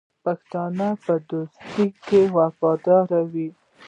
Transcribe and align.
پښتون 0.23 0.79
په 1.05 1.13
دوستۍ 1.29 1.87
کې 2.05 2.21
وفادار 2.37 3.09
وي. 3.31 3.49